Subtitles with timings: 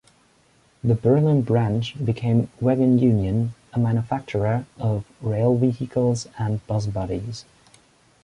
[0.83, 7.45] The Berlin branch became Waggon Union, a manufacturer of rail vehicles and bus bodies.